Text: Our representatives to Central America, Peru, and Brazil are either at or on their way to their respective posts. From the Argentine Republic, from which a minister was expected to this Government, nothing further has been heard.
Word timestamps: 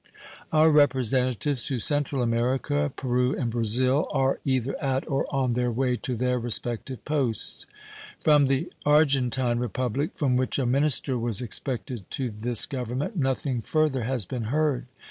Our 0.51 0.71
representatives 0.71 1.65
to 1.67 1.77
Central 1.77 2.23
America, 2.23 2.91
Peru, 2.95 3.35
and 3.37 3.51
Brazil 3.51 4.07
are 4.11 4.39
either 4.43 4.75
at 4.81 5.07
or 5.07 5.27
on 5.29 5.53
their 5.53 5.69
way 5.71 5.95
to 5.97 6.15
their 6.15 6.39
respective 6.39 7.05
posts. 7.05 7.67
From 8.23 8.47
the 8.47 8.73
Argentine 8.83 9.59
Republic, 9.59 10.09
from 10.15 10.37
which 10.37 10.57
a 10.57 10.65
minister 10.65 11.19
was 11.19 11.39
expected 11.39 12.09
to 12.09 12.31
this 12.31 12.65
Government, 12.65 13.15
nothing 13.15 13.61
further 13.61 14.01
has 14.01 14.25
been 14.25 14.45
heard. 14.45 14.87